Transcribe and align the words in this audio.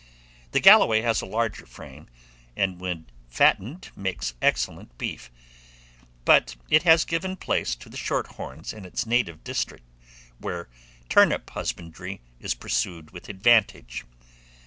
The 0.51 0.59
Galloway 0.59 1.01
has 1.01 1.21
a 1.21 1.27
larger 1.27 1.67
frame, 1.67 2.07
and 2.55 2.79
when 2.79 3.05
fattened 3.29 3.91
makes 3.95 4.33
excellent 4.41 4.97
beef. 4.97 5.29
But 6.25 6.55
it 6.71 6.81
has 6.81 7.05
given 7.05 7.35
place 7.35 7.75
to 7.75 7.87
the 7.87 7.97
short 7.97 8.25
horns 8.25 8.73
in 8.73 8.83
its 8.83 9.05
native 9.05 9.43
district, 9.43 9.85
where 10.39 10.69
turnip 11.07 11.51
husbandry 11.51 12.19
is 12.39 12.55
pursued 12.55 13.11
with 13.11 13.29
advantage. 13.29 14.03